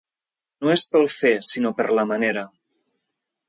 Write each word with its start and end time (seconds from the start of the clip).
No 0.63 0.71
és 0.75 0.83
pel 0.93 1.05
fer, 1.17 1.33
sinó 1.51 1.73
per 1.81 1.87
la 2.01 2.09
manera. 2.13 2.47